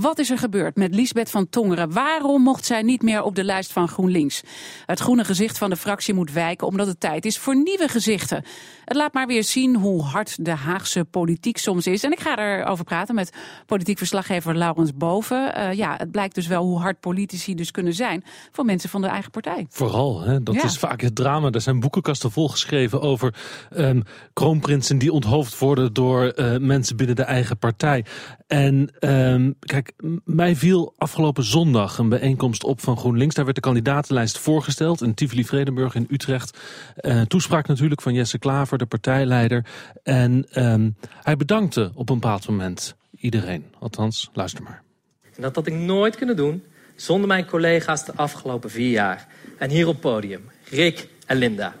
Wat 0.00 0.18
is 0.18 0.30
er 0.30 0.38
gebeurd 0.38 0.76
met 0.76 0.94
Liesbeth 0.94 1.30
van 1.30 1.48
Tongeren? 1.48 1.92
Waarom 1.92 2.42
mocht 2.42 2.64
zij 2.64 2.82
niet 2.82 3.02
meer 3.02 3.22
op 3.22 3.34
de 3.34 3.44
lijst 3.44 3.72
van 3.72 3.88
GroenLinks? 3.88 4.42
Het 4.86 5.00
groene 5.00 5.24
gezicht 5.24 5.58
van 5.58 5.70
de 5.70 5.76
fractie 5.76 6.14
moet 6.14 6.32
wijken 6.32 6.66
omdat 6.66 6.86
het 6.86 7.00
tijd 7.00 7.24
is 7.24 7.38
voor 7.38 7.56
nieuwe 7.56 7.88
gezichten. 7.88 8.44
Het 8.84 8.96
laat 8.96 9.12
maar 9.12 9.26
weer 9.26 9.44
zien 9.44 9.76
hoe 9.76 10.02
hard 10.02 10.44
de 10.44 10.50
Haagse 10.50 11.04
politiek 11.04 11.58
soms 11.58 11.86
is. 11.86 12.02
En 12.02 12.12
ik 12.12 12.20
ga 12.20 12.38
erover 12.38 12.84
praten 12.84 13.14
met 13.14 13.32
politiek 13.66 13.98
verslaggever 13.98 14.56
Laurens 14.56 14.92
Boven. 14.94 15.58
Uh, 15.58 15.72
ja, 15.72 15.94
het 15.96 16.10
blijkt 16.10 16.34
dus 16.34 16.46
wel 16.46 16.64
hoe 16.64 16.80
hard 16.80 17.00
politici 17.00 17.54
dus 17.54 17.70
kunnen 17.70 17.94
zijn 17.94 18.24
voor 18.52 18.64
mensen 18.64 18.90
van 18.90 19.00
de 19.00 19.06
eigen 19.06 19.30
partij. 19.30 19.66
Vooral, 19.68 20.20
hè? 20.20 20.42
dat 20.42 20.64
is 20.64 20.78
vaak 20.78 21.00
het 21.00 21.14
drama. 21.14 21.50
Er 21.50 21.60
zijn 21.60 21.80
boekenkasten 21.80 22.30
volgeschreven 22.30 23.00
over 23.00 23.34
um, 23.76 24.02
kroonprinsen 24.32 24.98
die 24.98 25.12
onthoofd 25.12 25.58
worden 25.58 25.92
door 25.92 26.32
uh, 26.36 26.56
mensen 26.56 26.96
binnen 26.96 27.16
de 27.16 27.22
eigen 27.22 27.58
partij. 27.58 28.04
En 28.46 28.90
um, 29.00 29.54
kijk, 29.60 29.83
mij 30.24 30.56
viel 30.56 30.94
afgelopen 30.98 31.44
zondag 31.44 31.98
een 31.98 32.08
bijeenkomst 32.08 32.64
op 32.64 32.80
van 32.80 32.96
GroenLinks. 32.96 33.34
Daar 33.34 33.44
werd 33.44 33.56
de 33.56 33.62
kandidatenlijst 33.62 34.38
voorgesteld 34.38 35.02
in 35.02 35.14
Tivoli-Vredenburg 35.14 35.94
in 35.94 36.06
Utrecht. 36.10 36.58
Uh, 37.00 37.20
toespraak 37.20 37.66
natuurlijk 37.66 38.02
van 38.02 38.14
Jesse 38.14 38.38
Klaver, 38.38 38.78
de 38.78 38.86
partijleider. 38.86 39.66
En 40.02 40.46
um, 40.54 40.96
hij 41.22 41.36
bedankte 41.36 41.90
op 41.94 42.08
een 42.08 42.20
bepaald 42.20 42.48
moment 42.48 42.96
iedereen. 43.16 43.64
Althans, 43.78 44.30
luister 44.32 44.62
maar. 44.62 44.82
En 45.36 45.42
dat 45.42 45.54
had 45.54 45.66
ik 45.66 45.74
nooit 45.74 46.16
kunnen 46.16 46.36
doen 46.36 46.62
zonder 46.96 47.28
mijn 47.28 47.46
collega's 47.46 48.04
de 48.04 48.12
afgelopen 48.14 48.70
vier 48.70 48.90
jaar. 48.90 49.26
En 49.58 49.70
hier 49.70 49.88
op 49.88 50.00
podium, 50.00 50.50
Rick 50.70 51.08
en 51.26 51.36
Linda. 51.36 51.74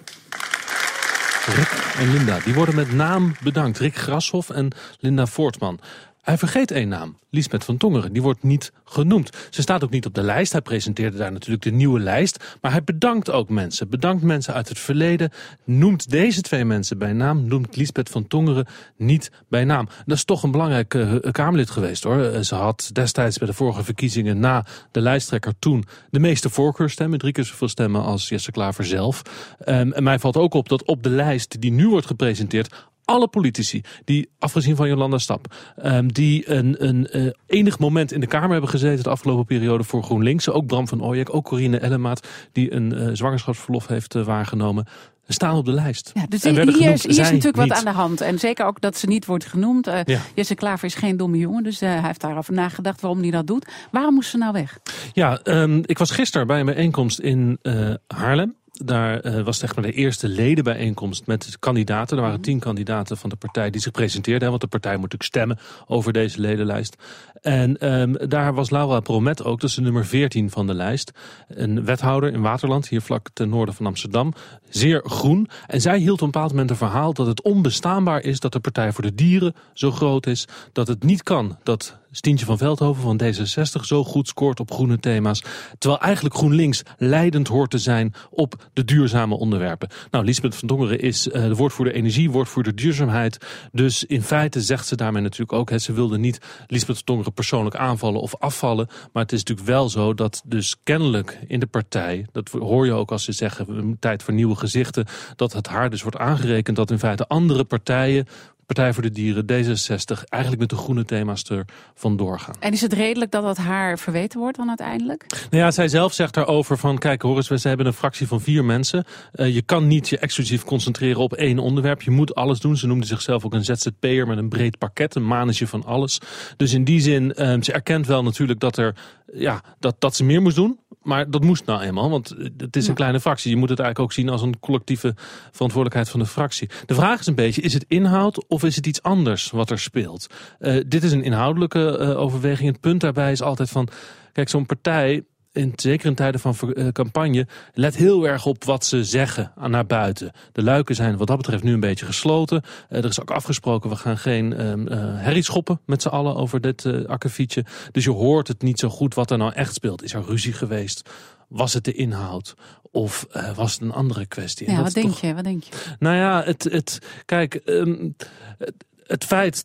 Rick 1.46 1.94
en 1.98 2.12
Linda, 2.12 2.38
die 2.38 2.54
worden 2.54 2.74
met 2.74 2.92
naam 2.92 3.34
bedankt. 3.42 3.78
Rick 3.78 3.96
Grashoff 3.96 4.50
en 4.50 4.72
Linda 5.00 5.26
Voortman. 5.26 5.80
Hij 6.24 6.38
vergeet 6.38 6.70
één 6.70 6.88
naam, 6.88 7.18
Liesbeth 7.30 7.64
van 7.64 7.76
Tongeren. 7.76 8.12
Die 8.12 8.22
wordt 8.22 8.42
niet 8.42 8.72
genoemd. 8.84 9.30
Ze 9.50 9.62
staat 9.62 9.84
ook 9.84 9.90
niet 9.90 10.06
op 10.06 10.14
de 10.14 10.22
lijst. 10.22 10.52
Hij 10.52 10.60
presenteerde 10.60 11.16
daar 11.16 11.32
natuurlijk 11.32 11.62
de 11.62 11.70
nieuwe 11.70 12.00
lijst. 12.00 12.56
Maar 12.60 12.70
hij 12.70 12.84
bedankt 12.84 13.30
ook 13.30 13.48
mensen. 13.48 13.88
Bedankt 13.88 14.22
mensen 14.22 14.54
uit 14.54 14.68
het 14.68 14.78
verleden. 14.78 15.30
Noemt 15.64 16.10
deze 16.10 16.40
twee 16.40 16.64
mensen 16.64 16.98
bij 16.98 17.12
naam. 17.12 17.46
Noemt 17.46 17.76
Liesbeth 17.76 18.08
van 18.08 18.26
Tongeren 18.26 18.66
niet 18.96 19.30
bij 19.48 19.64
naam. 19.64 19.88
Dat 20.06 20.16
is 20.16 20.24
toch 20.24 20.42
een 20.42 20.50
belangrijk 20.50 20.94
uh, 20.94 21.14
Kamerlid 21.30 21.70
geweest 21.70 22.04
hoor. 22.04 22.22
Eh, 22.24 22.40
ze 22.40 22.54
had 22.54 22.90
destijds 22.92 23.38
bij 23.38 23.46
de 23.46 23.54
vorige 23.54 23.84
verkiezingen 23.84 24.38
na 24.38 24.64
de 24.90 25.00
lijsttrekker 25.00 25.52
toen 25.58 25.84
de 26.10 26.20
meeste 26.20 26.50
voorkeurstemmen. 26.50 27.18
Drie 27.18 27.32
keer 27.32 27.44
zoveel 27.44 27.68
stemmen 27.68 28.02
als 28.02 28.28
Jesse 28.28 28.50
Klaver 28.50 28.84
zelf. 28.84 29.22
Um, 29.66 29.92
en 29.92 30.02
mij 30.02 30.18
valt 30.18 30.36
ook 30.36 30.54
op 30.54 30.68
dat 30.68 30.84
op 30.84 31.02
de 31.02 31.10
lijst 31.10 31.60
die 31.60 31.72
nu 31.72 31.88
wordt 31.88 32.06
gepresenteerd 32.06 32.74
alle 33.04 33.28
politici, 33.28 33.82
die 34.04 34.28
afgezien 34.38 34.76
van 34.76 34.88
Jolanda 34.88 35.18
Stap, 35.18 35.54
um, 35.84 36.12
die 36.12 36.50
een, 36.50 36.86
een 36.86 37.08
uh, 37.12 37.30
enig 37.46 37.78
moment 37.78 38.12
in 38.12 38.20
de 38.20 38.26
Kamer 38.26 38.50
hebben 38.50 38.70
gezeten 38.70 39.04
de 39.04 39.10
afgelopen 39.10 39.44
periode 39.44 39.84
voor 39.84 40.02
GroenLinks. 40.02 40.50
Ook 40.50 40.66
Bram 40.66 40.88
van 40.88 41.02
Ooyek, 41.02 41.34
ook 41.34 41.44
Corine 41.44 41.78
Ellemaat, 41.78 42.28
die 42.52 42.72
een 42.72 42.94
uh, 42.94 43.08
zwangerschapsverlof 43.12 43.86
heeft 43.86 44.14
uh, 44.14 44.24
waargenomen 44.24 44.86
staan 45.28 45.56
op 45.56 45.64
de 45.64 45.72
lijst. 45.72 46.10
Ja, 46.14 46.26
dus 46.28 46.42
hier, 46.42 46.52
hier, 46.52 46.92
is, 46.92 47.02
hier 47.02 47.10
is 47.10 47.18
natuurlijk 47.18 47.56
wat 47.56 47.72
aan 47.72 47.84
de 47.84 47.90
hand. 47.90 48.20
En 48.20 48.38
zeker 48.38 48.66
ook 48.66 48.80
dat 48.80 48.96
ze 48.96 49.06
niet 49.06 49.26
wordt 49.26 49.44
genoemd. 49.44 49.88
Uh, 49.88 50.00
ja. 50.04 50.20
Jesse 50.34 50.54
Klaver 50.54 50.84
is 50.84 50.94
geen 50.94 51.16
domme 51.16 51.38
jongen, 51.38 51.62
dus 51.62 51.82
uh, 51.82 51.88
hij 51.88 52.00
heeft 52.02 52.20
daarover 52.20 52.52
nagedacht 52.54 53.00
waarom 53.00 53.20
hij 53.20 53.30
dat 53.30 53.46
doet. 53.46 53.68
Waarom 53.90 54.14
moest 54.14 54.30
ze 54.30 54.36
nou 54.36 54.52
weg? 54.52 54.78
Ja, 55.12 55.40
um, 55.44 55.82
ik 55.86 55.98
was 55.98 56.10
gisteren 56.10 56.46
bij 56.46 56.60
een 56.60 56.66
bijeenkomst 56.66 57.18
in 57.18 57.58
uh, 57.62 57.94
Haarlem. 58.06 58.54
Daar 58.82 59.26
uh, 59.26 59.44
was 59.44 59.58
zeg 59.58 59.74
maar 59.74 59.84
de 59.84 59.92
eerste 59.92 60.28
ledenbijeenkomst 60.28 61.26
met 61.26 61.56
kandidaten. 61.58 62.16
Er 62.16 62.22
waren 62.22 62.40
tien 62.40 62.58
kandidaten 62.58 63.16
van 63.16 63.30
de 63.30 63.36
partij 63.36 63.70
die 63.70 63.80
zich 63.80 63.92
presenteerden. 63.92 64.48
Want 64.48 64.60
de 64.60 64.66
partij 64.66 64.92
moet 64.92 65.12
natuurlijk 65.12 65.30
stemmen 65.30 65.58
over 65.86 66.12
deze 66.12 66.40
ledenlijst. 66.40 66.96
En 67.42 67.92
um, 67.92 68.28
daar 68.28 68.54
was 68.54 68.70
Laura 68.70 69.00
Promet 69.00 69.44
ook, 69.44 69.60
dat 69.60 69.70
is 69.70 69.76
de 69.76 69.82
nummer 69.82 70.06
14 70.06 70.50
van 70.50 70.66
de 70.66 70.74
lijst. 70.74 71.12
Een 71.48 71.84
wethouder 71.84 72.32
in 72.32 72.40
Waterland, 72.40 72.88
hier 72.88 73.00
vlak 73.00 73.28
ten 73.32 73.48
noorden 73.48 73.74
van 73.74 73.86
Amsterdam. 73.86 74.34
Zeer 74.68 75.02
groen. 75.04 75.48
En 75.66 75.80
zij 75.80 75.98
hield 75.98 76.12
op 76.14 76.20
een 76.20 76.30
bepaald 76.30 76.50
moment 76.50 76.70
een 76.70 76.76
verhaal 76.76 77.12
dat 77.12 77.26
het 77.26 77.42
onbestaanbaar 77.42 78.22
is 78.22 78.40
dat 78.40 78.52
de 78.52 78.60
Partij 78.60 78.92
voor 78.92 79.04
de 79.04 79.14
Dieren 79.14 79.54
zo 79.72 79.90
groot 79.90 80.26
is. 80.26 80.48
Dat 80.72 80.88
het 80.88 81.02
niet 81.02 81.22
kan 81.22 81.58
dat 81.62 81.98
Stientje 82.16 82.46
van 82.46 82.58
Veldhoven 82.58 83.02
van 83.02 83.20
D66 83.22 83.80
zo 83.82 84.04
goed 84.04 84.28
scoort 84.28 84.60
op 84.60 84.70
groene 84.70 84.98
thema's. 84.98 85.42
Terwijl 85.78 86.02
eigenlijk 86.02 86.34
GroenLinks 86.34 86.82
leidend 86.98 87.48
hoort 87.48 87.70
te 87.70 87.78
zijn 87.78 88.14
op 88.30 88.68
de 88.72 88.84
duurzame 88.84 89.34
onderwerpen. 89.34 89.88
Nou, 90.10 90.24
Lisbeth 90.24 90.54
van 90.54 90.68
Dongeren 90.68 91.00
is 91.00 91.26
uh, 91.26 91.32
de 91.32 91.54
woordvoerder 91.54 91.94
energie, 91.94 92.30
woordvoerder 92.30 92.74
duurzaamheid. 92.74 93.38
Dus 93.72 94.04
in 94.04 94.22
feite 94.22 94.60
zegt 94.60 94.86
ze 94.86 94.96
daarmee 94.96 95.22
natuurlijk 95.22 95.52
ook, 95.52 95.80
ze 95.80 95.92
wilde 95.92 96.18
niet 96.18 96.38
Lisbeth 96.66 96.96
van 96.96 97.04
Dongeren 97.04 97.32
persoonlijk 97.32 97.76
aanvallen 97.76 98.20
of 98.20 98.36
afvallen. 98.36 98.86
Maar 99.12 99.22
het 99.22 99.32
is 99.32 99.38
natuurlijk 99.38 99.68
wel 99.68 99.88
zo 99.88 100.14
dat 100.14 100.42
dus 100.46 100.76
kennelijk 100.82 101.38
in 101.46 101.60
de 101.60 101.66
partij, 101.66 102.26
dat 102.32 102.48
hoor 102.48 102.86
je 102.86 102.92
ook 102.92 103.12
als 103.12 103.24
ze 103.24 103.32
zeggen, 103.32 103.96
tijd 104.00 104.22
voor 104.22 104.34
nieuwe 104.34 104.56
gezichten, 104.56 105.06
dat 105.36 105.52
het 105.52 105.66
haar 105.66 105.90
dus 105.90 106.02
wordt 106.02 106.18
aangerekend 106.18 106.76
dat 106.76 106.90
in 106.90 106.98
feite 106.98 107.28
andere 107.28 107.64
partijen 107.64 108.26
Partij 108.66 108.92
voor 108.92 109.02
de 109.02 109.10
Dieren, 109.10 109.44
D66, 109.44 110.24
eigenlijk 110.28 110.60
met 110.60 110.70
de 110.70 110.76
groene 110.76 111.04
thema's 111.04 111.44
er 111.44 111.64
vandoor 111.94 112.38
gaan. 112.40 112.54
En 112.60 112.72
is 112.72 112.80
het 112.80 112.92
redelijk 112.92 113.30
dat 113.30 113.42
dat 113.42 113.56
haar 113.56 113.98
verweten 113.98 114.40
wordt 114.40 114.56
dan 114.56 114.68
uiteindelijk? 114.68 115.26
Nou 115.50 115.62
ja, 115.62 115.70
zij 115.70 115.88
zelf 115.88 116.12
zegt 116.12 116.34
daarover 116.34 116.78
van, 116.78 116.98
kijk 116.98 117.22
hoor 117.22 117.36
eens, 117.36 117.48
we 117.48 117.68
hebben 117.68 117.86
een 117.86 117.92
fractie 117.92 118.26
van 118.26 118.40
vier 118.40 118.64
mensen. 118.64 119.04
Uh, 119.34 119.54
je 119.54 119.62
kan 119.62 119.86
niet 119.86 120.08
je 120.08 120.18
exclusief 120.18 120.64
concentreren 120.64 121.20
op 121.20 121.32
één 121.32 121.58
onderwerp. 121.58 122.02
Je 122.02 122.10
moet 122.10 122.34
alles 122.34 122.60
doen. 122.60 122.76
Ze 122.76 122.86
noemde 122.86 123.06
zichzelf 123.06 123.44
ook 123.44 123.54
een 123.54 123.64
ZZP'er 123.64 124.26
met 124.26 124.38
een 124.38 124.48
breed 124.48 124.78
pakket, 124.78 125.14
een 125.14 125.26
manetje 125.26 125.66
van 125.66 125.84
alles. 125.84 126.20
Dus 126.56 126.72
in 126.72 126.84
die 126.84 127.00
zin, 127.00 127.34
uh, 127.36 127.56
ze 127.60 127.72
erkent 127.72 128.06
wel 128.06 128.22
natuurlijk 128.22 128.60
dat, 128.60 128.76
er, 128.76 128.94
ja, 129.32 129.60
dat, 129.78 129.96
dat 129.98 130.16
ze 130.16 130.24
meer 130.24 130.42
moest 130.42 130.56
doen. 130.56 130.78
Maar 131.02 131.30
dat 131.30 131.42
moest 131.42 131.66
nou 131.66 131.80
eenmaal, 131.80 132.10
want 132.10 132.34
het 132.56 132.76
is 132.76 132.88
een 132.88 132.94
kleine 132.94 133.20
fractie. 133.20 133.50
Je 133.50 133.56
moet 133.56 133.68
het 133.68 133.78
eigenlijk 133.78 134.10
ook 134.10 134.16
zien 134.16 134.28
als 134.28 134.42
een 134.42 134.60
collectieve 134.60 135.14
verantwoordelijkheid 135.50 136.08
van 136.08 136.20
de 136.20 136.26
fractie. 136.26 136.70
De 136.86 136.94
vraag 136.94 137.20
is 137.20 137.26
een 137.26 137.34
beetje, 137.34 137.60
is 137.60 137.72
het 137.72 137.84
inhoud 137.88 138.44
of 138.54 138.64
is 138.64 138.76
het 138.76 138.86
iets 138.86 139.02
anders 139.02 139.50
wat 139.50 139.70
er 139.70 139.78
speelt? 139.78 140.26
Uh, 140.60 140.82
dit 140.86 141.02
is 141.02 141.12
een 141.12 141.22
inhoudelijke 141.22 141.98
uh, 142.00 142.20
overweging. 142.20 142.68
Het 142.68 142.80
punt 142.80 143.00
daarbij 143.00 143.32
is 143.32 143.42
altijd 143.42 143.70
van, 143.70 143.88
kijk, 144.32 144.48
zo'n 144.48 144.66
partij 144.66 145.24
in, 145.52 145.72
zeker 145.76 146.06
in 146.06 146.14
tijden 146.14 146.40
van 146.40 146.54
uh, 146.62 146.88
campagne, 146.88 147.46
let 147.72 147.96
heel 147.96 148.28
erg 148.28 148.46
op 148.46 148.64
wat 148.64 148.84
ze 148.84 149.04
zeggen 149.04 149.52
naar 149.68 149.86
buiten. 149.86 150.32
De 150.52 150.62
luiken 150.62 150.94
zijn 150.94 151.16
wat 151.16 151.26
dat 151.26 151.36
betreft 151.36 151.62
nu 151.62 151.72
een 151.72 151.80
beetje 151.80 152.06
gesloten. 152.06 152.62
Er 152.88 153.04
is 153.04 153.20
ook 153.20 153.30
afgesproken, 153.30 153.90
we 153.90 153.96
gaan 153.96 154.18
geen 154.18 154.52
uh, 154.52 154.72
herrie 154.96 155.42
schoppen 155.42 155.80
met 155.86 156.02
z'n 156.02 156.08
allen 156.08 156.36
over 156.36 156.60
dit 156.60 156.84
uh, 156.84 157.06
akkefietje. 157.06 157.64
Dus 157.92 158.04
je 158.04 158.10
hoort 158.10 158.48
het 158.48 158.62
niet 158.62 158.78
zo 158.78 158.88
goed 158.88 159.14
wat 159.14 159.30
er 159.30 159.38
nou 159.38 159.52
echt 159.52 159.74
speelt. 159.74 160.02
Is 160.02 160.14
er 160.14 160.24
ruzie 160.24 160.52
geweest? 160.52 161.10
Was 161.48 161.72
het 161.72 161.84
de 161.84 161.92
inhoud? 161.92 162.54
Of 162.94 163.26
uh, 163.36 163.56
was 163.56 163.72
het 163.72 163.80
een 163.80 163.92
andere 163.92 164.26
kwestie? 164.26 164.70
Ja, 164.70 164.82
wat 164.82 164.92
denk 164.92 165.06
toch... 165.06 165.20
je? 165.20 165.34
Wat 165.34 165.44
denk 165.44 165.62
je? 165.64 165.70
Nou 165.98 166.16
ja, 166.16 166.42
het, 166.44 166.64
het, 166.64 166.98
kijk, 167.24 167.60
um, 167.64 168.14
het, 168.58 168.74
het 169.06 169.24
feit 169.24 169.64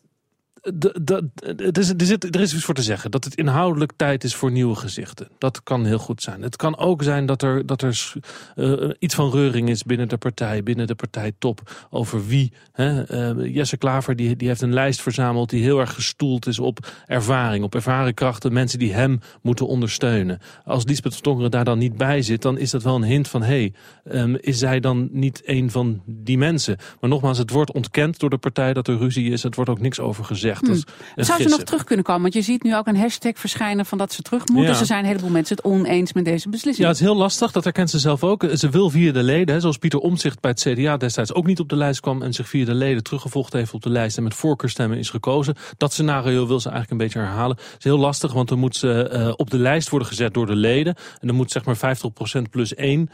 er, 0.60 1.78
is, 1.78 2.10
er, 2.10 2.40
is 2.40 2.54
iets 2.54 2.64
voor 2.64 2.74
te 2.74 2.82
zeggen. 2.82 3.10
Dat 3.10 3.24
het 3.24 3.34
inhoudelijk 3.34 3.92
tijd 3.96 4.24
is 4.24 4.34
voor 4.34 4.50
nieuwe 4.50 4.74
gezichten. 4.74 5.28
Dat 5.38 5.62
kan 5.62 5.84
heel 5.84 5.98
goed 5.98 6.22
zijn. 6.22 6.42
Het 6.42 6.56
kan 6.56 6.78
ook 6.78 7.02
zijn 7.02 7.26
dat 7.26 7.42
er, 7.42 7.66
dat 7.66 7.82
er 7.82 8.12
uh, 8.56 8.90
iets 8.98 9.14
van 9.14 9.30
reuring 9.30 9.68
is 9.68 9.82
binnen 9.82 10.08
de 10.08 10.16
partij. 10.16 10.62
Binnen 10.62 10.86
de 10.86 10.94
partijtop. 10.94 11.86
Over 11.90 12.26
wie. 12.26 12.52
Hè? 12.72 13.12
Uh, 13.36 13.54
Jesse 13.54 13.76
Klaver 13.76 14.16
die, 14.16 14.36
die 14.36 14.48
heeft 14.48 14.60
een 14.60 14.72
lijst 14.72 15.02
verzameld 15.02 15.50
die 15.50 15.62
heel 15.62 15.80
erg 15.80 15.94
gestoeld 15.94 16.46
is 16.46 16.58
op 16.58 16.92
ervaring. 17.06 17.64
Op 17.64 17.74
ervaren 17.74 18.14
krachten. 18.14 18.52
Mensen 18.52 18.78
die 18.78 18.92
hem 18.92 19.20
moeten 19.42 19.66
ondersteunen. 19.66 20.38
Als 20.64 20.84
Lisbeth 20.84 21.14
Stongeren 21.14 21.50
daar 21.50 21.64
dan 21.64 21.78
niet 21.78 21.96
bij 21.96 22.22
zit. 22.22 22.42
Dan 22.42 22.58
is 22.58 22.70
dat 22.70 22.82
wel 22.82 22.94
een 22.94 23.02
hint 23.02 23.28
van. 23.28 23.42
Hé, 23.42 23.46
hey, 23.46 23.72
um, 24.20 24.36
is 24.40 24.58
zij 24.58 24.80
dan 24.80 25.08
niet 25.12 25.42
een 25.44 25.70
van 25.70 26.02
die 26.06 26.38
mensen? 26.38 26.76
Maar 27.00 27.10
nogmaals, 27.10 27.38
het 27.38 27.50
wordt 27.50 27.72
ontkend 27.72 28.18
door 28.18 28.30
de 28.30 28.38
partij 28.38 28.72
dat 28.72 28.88
er 28.88 28.98
ruzie 28.98 29.30
is. 29.30 29.42
Het 29.42 29.54
wordt 29.54 29.70
ook 29.70 29.80
niks 29.80 30.00
over 30.00 30.24
gezegd 30.24 30.48
gezegd. 30.56 30.92
Hmm. 31.14 31.24
Zou 31.24 31.42
ze 31.42 31.48
nog 31.48 31.62
terug 31.62 31.84
kunnen 31.84 32.04
komen? 32.04 32.22
Want 32.22 32.34
je 32.34 32.42
ziet 32.42 32.62
nu 32.62 32.76
ook 32.76 32.86
een 32.86 32.96
hashtag 32.96 33.32
verschijnen 33.34 33.86
van 33.86 33.98
dat 33.98 34.12
ze 34.12 34.22
terug 34.22 34.48
moet. 34.48 34.62
Ja. 34.62 34.68
Dus 34.68 34.80
er 34.80 34.86
zijn 34.86 35.00
een 35.00 35.06
heleboel 35.06 35.30
mensen 35.30 35.56
het 35.56 35.64
oneens 35.64 36.12
met 36.12 36.24
deze 36.24 36.48
beslissing. 36.48 36.86
Ja, 36.86 36.92
het 36.92 37.00
is 37.00 37.06
heel 37.06 37.16
lastig. 37.16 37.52
Dat 37.52 37.64
herkent 37.64 37.90
ze 37.90 37.98
zelf 37.98 38.24
ook. 38.24 38.46
Ze 38.54 38.68
wil 38.68 38.90
via 38.90 39.12
de 39.12 39.22
leden, 39.22 39.54
hè, 39.54 39.60
zoals 39.60 39.78
Pieter 39.78 39.98
Omzicht 39.98 40.40
bij 40.40 40.50
het 40.50 40.60
CDA 40.60 40.96
destijds 40.96 41.34
ook 41.34 41.46
niet 41.46 41.60
op 41.60 41.68
de 41.68 41.76
lijst 41.76 42.00
kwam. 42.00 42.22
En 42.22 42.32
zich 42.32 42.48
via 42.48 42.64
de 42.64 42.74
leden 42.74 43.02
teruggevolgd 43.02 43.52
heeft 43.52 43.74
op 43.74 43.82
de 43.82 43.90
lijst 43.90 44.16
en 44.16 44.22
met 44.22 44.34
voorkeurstemmen 44.34 44.98
is 44.98 45.10
gekozen. 45.10 45.54
Dat 45.76 45.92
scenario 45.92 46.46
wil 46.46 46.60
ze 46.60 46.68
eigenlijk 46.68 46.90
een 46.90 47.06
beetje 47.06 47.18
herhalen. 47.18 47.56
Het 47.56 47.78
is 47.78 47.84
heel 47.84 47.98
lastig, 47.98 48.32
want 48.32 48.48
dan 48.48 48.58
moet 48.58 48.76
ze 48.76 49.10
uh, 49.12 49.32
op 49.36 49.50
de 49.50 49.58
lijst 49.58 49.88
worden 49.88 50.08
gezet 50.08 50.34
door 50.34 50.46
de 50.46 50.56
leden. 50.56 50.94
En 51.20 51.26
dan 51.26 51.36
moet 51.36 51.50
zeg 51.50 51.64
maar 51.64 51.96
50% 52.38 52.42
plus 52.50 52.74
1 52.74 53.10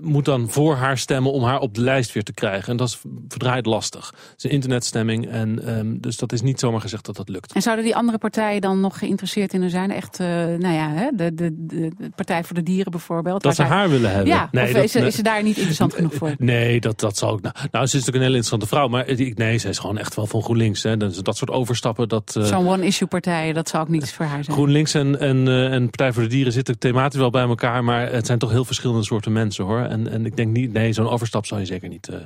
moet 0.00 0.24
dan 0.24 0.50
voor 0.50 0.74
haar 0.74 0.98
stemmen 0.98 1.32
om 1.32 1.42
haar 1.42 1.60
op 1.60 1.74
de 1.74 1.80
lijst 1.80 2.12
weer 2.12 2.22
te 2.22 2.32
krijgen. 2.32 2.70
En 2.70 2.76
dat 2.76 2.88
is 2.88 3.00
verdraaid 3.28 3.66
lastig. 3.66 4.06
Het 4.06 4.34
is 4.36 4.44
een 4.44 4.50
internetstemming 4.50 5.28
en 5.28 5.66
ehm, 5.66 5.96
dus 6.00 6.16
dat 6.16 6.32
is 6.32 6.42
niet 6.42 6.60
zomaar 6.60 6.80
gezegd 6.80 7.04
dat 7.04 7.16
dat 7.16 7.28
lukt. 7.28 7.52
En 7.52 7.62
zouden 7.62 7.84
die 7.84 7.96
andere 7.96 8.18
partijen 8.18 8.60
dan 8.60 8.80
nog 8.80 8.98
geïnteresseerd 8.98 9.52
in 9.52 9.70
zijn? 9.70 9.90
Echt, 9.90 10.20
uh, 10.20 10.26
nou 10.26 10.74
ja, 10.74 10.90
hè, 10.90 11.08
de, 11.14 11.34
de, 11.34 11.50
de, 11.56 11.92
Partij 12.14 12.44
voor 12.44 12.54
de 12.54 12.62
Dieren 12.62 12.90
bijvoorbeeld. 12.90 13.42
Dat 13.42 13.54
ze 13.54 13.62
haar 13.62 13.90
willen 13.90 14.10
hebben. 14.10 14.28
Ja, 14.28 14.48
nee, 14.52 14.64
of 14.64 14.72
dat, 14.72 14.84
is, 14.84 14.94
is, 14.94 15.14
ze 15.14 15.22
daar 15.22 15.42
niet 15.42 15.56
interessant 15.56 15.94
genoeg 15.94 16.14
voor? 16.14 16.34
Nee, 16.38 16.80
dat, 16.80 17.00
dat 17.00 17.16
zal 17.16 17.36
ik. 17.36 17.42
Nou, 17.42 17.54
nou, 17.70 17.86
ze 17.86 17.96
is 17.96 18.04
natuurlijk 18.04 18.16
een 18.16 18.22
hele 18.22 18.36
interessante 18.36 18.66
vrouw, 18.66 18.88
maar 18.88 19.04
nee, 19.34 19.58
ze 19.58 19.68
is 19.68 19.78
gewoon 19.78 19.98
echt 19.98 20.14
wel 20.14 20.26
van 20.26 20.42
GroenLinks. 20.42 20.82
Hè. 20.82 20.96
Dat, 20.96 21.24
dat 21.24 21.36
soort 21.36 21.50
overstappen. 21.50 22.08
Dat, 22.08 22.34
uh, 22.38 22.44
Zo'n 22.44 22.68
one-issue 22.68 23.08
partij, 23.08 23.52
dat 23.52 23.68
zou 23.68 23.82
ook 23.82 23.88
niets 23.88 24.12
voor 24.12 24.24
haar 24.24 24.44
zijn. 24.44 24.56
GroenLinks 24.56 24.94
en, 24.94 25.20
en, 25.20 25.46
uh, 25.46 25.72
en 25.72 25.86
Partij 25.86 26.12
voor 26.12 26.22
de 26.22 26.28
Dieren 26.28 26.52
zitten 26.52 26.78
thematisch 26.78 27.20
wel 27.20 27.30
bij 27.30 27.42
elkaar, 27.42 27.84
maar 27.84 28.12
het 28.12 28.26
zijn 28.26 28.38
toch 28.38 28.50
heel 28.50 28.64
verschillende 28.64 29.04
soorten 29.04 29.32
mensen 29.32 29.64
hoor. 29.64 29.85
En, 29.90 30.10
en 30.10 30.26
ik 30.26 30.36
denk 30.36 30.52
niet, 30.52 30.72
nee, 30.72 30.92
zo'n 30.92 31.08
overstap 31.08 31.46
zou 31.46 31.60
je 31.60 31.66
zeker 31.66 31.88
niet, 31.88 32.08
uh, 32.08 32.16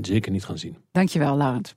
zeker 0.00 0.32
niet 0.32 0.44
gaan 0.44 0.58
zien. 0.58 0.76
Dankjewel, 0.92 1.36
Laurent. 1.36 1.74